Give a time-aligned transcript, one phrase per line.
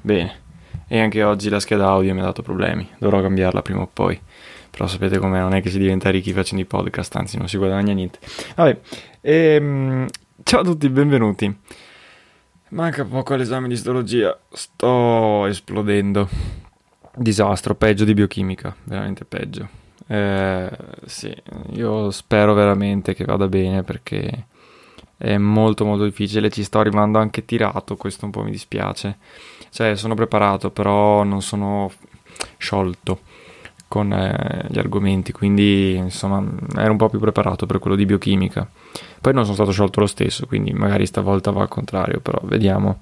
[0.00, 0.44] Bene.
[0.88, 2.88] E anche oggi la scheda audio mi ha dato problemi.
[2.98, 4.20] Dovrò cambiarla prima o poi.
[4.70, 7.56] Però sapete com'è, non è che si diventa ricchi facendo i podcast, anzi non si
[7.56, 8.18] guadagna niente.
[8.54, 8.78] Vabbè,
[9.22, 10.06] ehm,
[10.42, 11.58] ciao a tutti, benvenuti.
[12.68, 14.38] Manca poco all'esame di istologia.
[14.52, 16.28] Sto esplodendo.
[17.14, 19.66] Disastro, peggio di biochimica, veramente peggio.
[20.06, 20.70] Eh,
[21.06, 21.34] sì,
[21.70, 24.46] io spero veramente che vada bene perché
[25.16, 29.18] è molto molto difficile, ci sto arrivando anche tirato, questo un po' mi dispiace.
[29.70, 31.90] Cioè, sono preparato, però non sono
[32.58, 33.20] sciolto
[33.88, 36.44] con eh, gli argomenti, quindi insomma
[36.76, 38.68] ero un po' più preparato per quello di biochimica.
[39.20, 43.00] Poi non sono stato sciolto lo stesso, quindi magari stavolta va al contrario, però vediamo.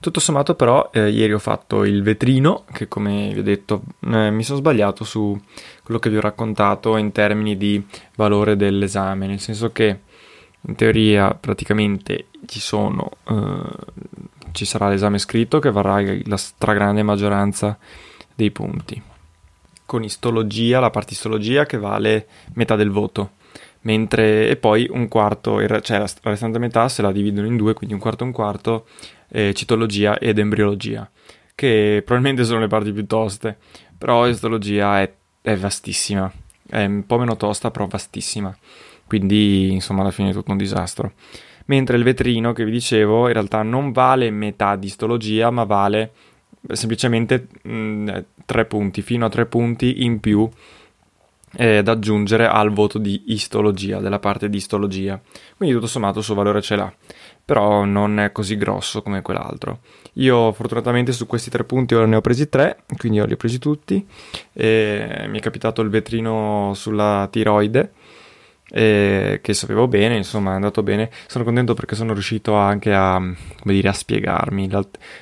[0.00, 4.30] Tutto sommato però eh, ieri ho fatto il vetrino che come vi ho detto eh,
[4.30, 5.38] mi sono sbagliato su
[5.82, 7.84] quello che vi ho raccontato in termini di
[8.14, 10.00] valore dell'esame, nel senso che
[10.62, 14.06] in teoria praticamente ci sono eh,
[14.52, 17.78] ci sarà l'esame scritto che varrà la stragrande maggioranza
[18.34, 19.00] dei punti.
[19.86, 23.32] Con istologia la parte istologia che vale metà del voto.
[23.82, 27.94] Mentre e poi un quarto cioè la restante metà se la dividono in due quindi
[27.94, 28.86] un quarto e un quarto
[29.28, 31.08] eh, citologia ed embriologia
[31.54, 33.56] che probabilmente sono le parti più toste.
[33.96, 36.30] Però istologia è, è vastissima.
[36.66, 38.54] È un po' meno tosta però vastissima
[39.08, 41.14] quindi insomma alla fine è tutto un disastro.
[41.66, 46.12] Mentre il vetrino che vi dicevo in realtà non vale metà di istologia, ma vale
[46.72, 50.48] semplicemente mh, tre punti, fino a tre punti in più
[51.56, 55.20] eh, da aggiungere al voto di istologia, della parte di istologia.
[55.56, 56.90] Quindi tutto sommato il suo valore ce l'ha,
[57.44, 59.80] però non è così grosso come quell'altro.
[60.14, 63.36] Io fortunatamente su questi tre punti ora ne ho presi tre, quindi io li ho
[63.36, 63.94] presi tutti.
[63.94, 67.92] Mi è capitato il vetrino sulla tiroide
[68.70, 71.10] eh, che sapevo bene, insomma è andato bene.
[71.26, 74.70] Sono contento perché sono riuscito anche a, come dire, a spiegarmi.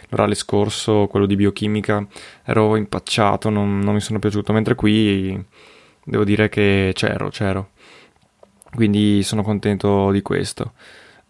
[0.08, 2.04] L'orale scorso, quello di biochimica,
[2.44, 5.42] ero impacciato, non, non mi sono piaciuto, mentre qui
[6.04, 7.70] devo dire che c'ero, c'ero.
[8.74, 10.72] Quindi sono contento di questo.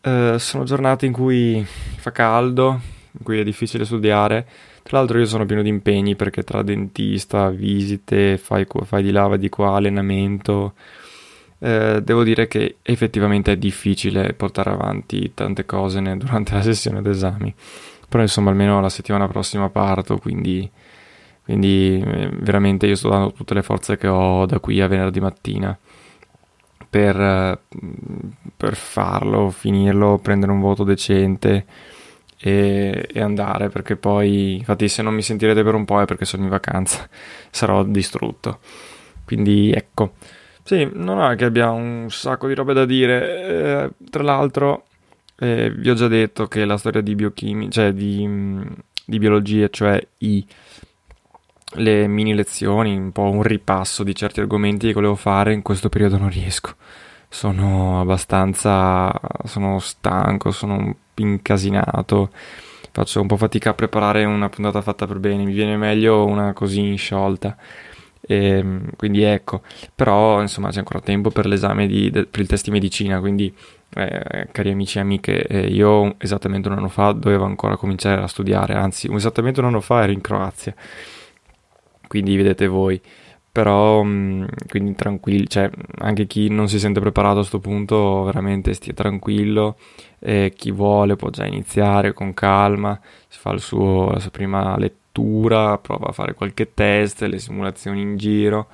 [0.01, 1.65] Eh, sono giornate in cui
[1.97, 2.81] fa caldo,
[3.13, 4.47] in cui è difficile studiare.
[4.83, 9.27] Tra l'altro io sono pieno di impegni perché tra dentista, visite, fai, fai di là,
[9.27, 10.75] vai di qua, allenamento
[11.59, 17.55] eh, devo dire che effettivamente è difficile portare avanti tante cose durante la sessione d'esami.
[18.09, 20.71] Però insomma almeno la settimana prossima parto, quindi,
[21.45, 25.21] quindi eh, veramente io sto dando tutte le forze che ho da qui a venerdì
[25.21, 25.77] mattina
[26.89, 27.59] per, eh,
[28.57, 31.67] per farlo, finirlo, prendere un voto decente
[32.39, 36.25] e, e, andare perché poi infatti se non mi sentirete per un po' è perché
[36.25, 37.09] sono in vacanza,
[37.51, 38.61] sarò distrutto.
[39.25, 40.13] Quindi ecco.
[40.67, 43.85] Sì, non è che abbia un sacco di robe da dire.
[43.85, 44.87] Eh, tra l'altro,
[45.39, 48.29] eh, vi ho già detto che la storia di biochimica, cioè di,
[49.05, 50.45] di biologia, cioè i,
[51.75, 55.89] le mini lezioni, un po' un ripasso di certi argomenti che volevo fare, in questo
[55.89, 56.75] periodo non riesco.
[57.29, 59.13] Sono abbastanza.
[59.45, 62.31] sono stanco, sono incasinato.
[62.91, 65.45] Faccio un po' fatica a preparare una puntata fatta per bene.
[65.45, 67.57] Mi viene meglio una così in sciolta.
[68.27, 69.63] E, ehm, quindi ecco,
[69.95, 73.55] però insomma c'è ancora tempo per l'esame di, de, per il test di medicina, quindi
[73.95, 78.27] eh, cari amici e amiche, eh, io esattamente un anno fa dovevo ancora cominciare a
[78.27, 80.75] studiare, anzi esattamente un anno fa ero in Croazia,
[82.09, 83.01] quindi vedete voi,
[83.51, 88.75] però mh, quindi tranquilli, cioè anche chi non si sente preparato a questo punto veramente
[88.75, 89.77] stia tranquillo,
[90.19, 95.05] e chi vuole può già iniziare con calma, si fa suo, la sua prima lettura,
[95.23, 98.69] prova a fare qualche test, le simulazioni in giro,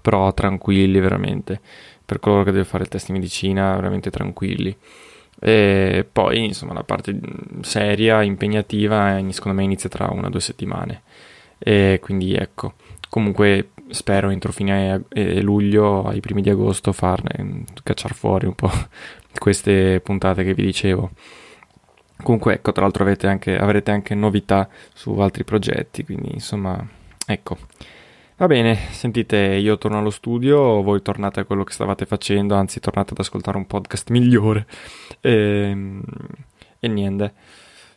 [0.00, 1.60] però tranquilli veramente
[2.08, 4.74] per coloro che deve fare il test di medicina, veramente tranquilli.
[5.40, 7.18] E poi, insomma, la parte
[7.60, 11.02] seria, impegnativa, secondo me inizia tra una o due settimane.
[11.58, 12.74] E quindi ecco,
[13.10, 15.04] comunque spero entro fine
[15.42, 18.70] luglio, ai primi di agosto, farne, cacciare fuori un po'
[19.38, 21.10] queste puntate che vi dicevo.
[22.22, 26.84] Comunque, ecco, tra l'altro anche, avrete anche novità su altri progetti, quindi insomma,
[27.26, 27.56] ecco.
[28.36, 32.78] Va bene, sentite, io torno allo studio, voi tornate a quello che stavate facendo, anzi
[32.78, 34.66] tornate ad ascoltare un podcast migliore.
[35.20, 36.02] E, ehm,
[36.78, 37.32] e niente.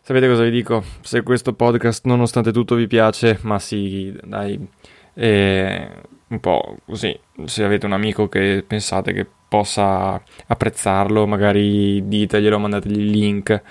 [0.02, 0.84] Sapete cosa vi dico?
[1.02, 4.68] Se questo podcast nonostante tutto vi piace, ma sì, dai,
[5.14, 5.90] eh,
[6.28, 13.00] un po' così, se avete un amico che pensate che possa apprezzarlo, magari diteglielo, mandategli
[13.00, 13.62] il link,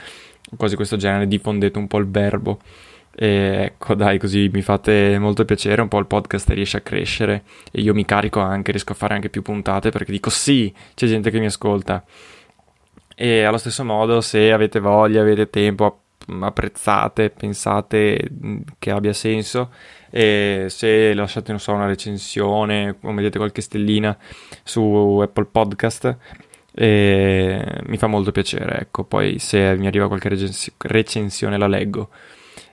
[0.57, 2.59] cose di questo genere, diffondete un po' il verbo.
[3.15, 7.43] E ecco, dai, così mi fate molto piacere, un po' il podcast riesce a crescere
[7.71, 11.07] e io mi carico anche, riesco a fare anche più puntate perché dico sì, c'è
[11.07, 12.05] gente che mi ascolta.
[13.15, 16.01] E allo stesso modo, se avete voglia, avete tempo,
[16.41, 18.31] apprezzate, pensate
[18.79, 19.71] che abbia senso
[20.11, 24.17] e se lasciate, non so, una recensione o mettete qualche stellina
[24.63, 26.17] su Apple Podcast
[26.75, 30.29] mi fa molto piacere, ecco, poi se mi arriva qualche
[30.79, 32.11] recensione la leggo.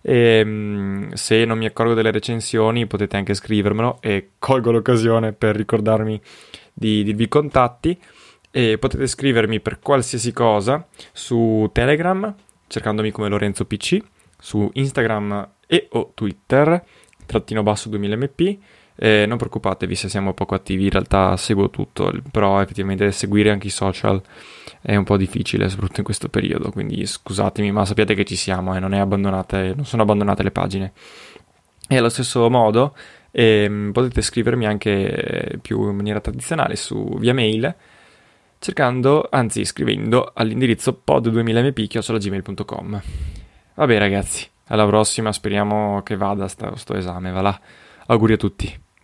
[0.01, 5.55] E, ehm, se non mi accorgo delle recensioni potete anche scrivermelo e colgo l'occasione per
[5.55, 6.21] ricordarmi
[6.73, 7.99] di dirvi contatti
[8.51, 12.33] e potete scrivermi per qualsiasi cosa su Telegram
[12.67, 13.97] cercandomi come Lorenzo PC,
[14.37, 16.83] su Instagram e o Twitter
[17.25, 18.57] trattino basso 2000mp
[18.97, 23.67] eh, non preoccupatevi se siamo poco attivi, in realtà seguo tutto, però effettivamente seguire anche
[23.67, 24.21] i social
[24.81, 28.73] è un po' difficile, soprattutto in questo periodo, quindi scusatemi, ma sappiate che ci siamo
[28.73, 30.91] e eh, non, non sono abbandonate le pagine.
[31.87, 32.95] E allo stesso modo
[33.31, 37.73] ehm, potete scrivermi anche più in maniera tradizionale su via mail
[38.59, 43.01] cercando, anzi scrivendo all'indirizzo pod2000mp.gmail.com
[43.75, 47.61] Vabbè ragazzi, alla prossima, speriamo che vada sto, sto esame, va là.
[48.07, 48.85] Auguri a tutti.